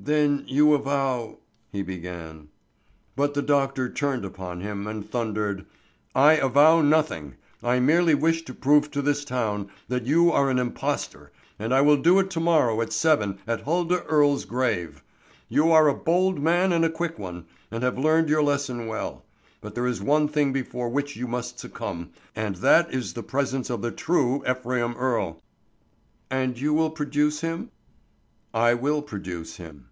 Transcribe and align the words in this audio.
"Then 0.00 0.44
you 0.46 0.74
avow—" 0.74 1.38
he 1.72 1.82
began. 1.82 2.48
But 3.16 3.34
the 3.34 3.42
doctor 3.42 3.90
turned 3.92 4.24
upon 4.24 4.60
him 4.60 4.86
and 4.86 5.04
thundered, 5.04 5.66
"I 6.14 6.34
avow 6.34 6.80
nothing. 6.82 7.34
I 7.64 7.80
merely 7.80 8.14
wish 8.14 8.42
to 8.44 8.54
prove 8.54 8.92
to 8.92 9.02
this 9.02 9.24
town 9.24 9.70
that 9.88 10.06
you 10.06 10.30
are 10.30 10.50
an 10.50 10.60
impostor, 10.60 11.32
and 11.58 11.74
I 11.74 11.80
will 11.80 11.96
do 11.96 12.20
it 12.20 12.30
to 12.30 12.40
morrow 12.40 12.80
at 12.80 12.92
seven 12.92 13.40
at 13.44 13.62
Huldah 13.62 14.04
Earle's 14.04 14.44
grave. 14.44 15.02
You 15.48 15.72
are 15.72 15.88
a 15.88 15.94
bold 15.98 16.38
man 16.38 16.72
and 16.72 16.84
a 16.84 16.90
quick 16.90 17.18
one, 17.18 17.46
and 17.70 17.82
have 17.82 17.98
learned 17.98 18.28
your 18.28 18.42
lesson 18.42 18.86
well. 18.86 19.24
But 19.60 19.74
there 19.74 19.86
is 19.88 20.00
one 20.00 20.28
thing 20.28 20.52
before 20.52 20.88
which 20.88 21.16
you 21.16 21.26
must 21.26 21.58
succumb 21.58 22.10
and 22.36 22.54
that 22.56 22.94
is 22.94 23.12
the 23.14 23.24
presence 23.24 23.68
of 23.68 23.82
the 23.82 23.90
true 23.90 24.48
Ephraim 24.48 24.94
Earle." 24.96 25.42
"And 26.30 26.56
you 26.58 26.72
will 26.72 26.90
produce 26.90 27.40
him?" 27.40 27.70
"I 28.54 28.72
will 28.72 29.02
produce 29.02 29.56
him." 29.58 29.84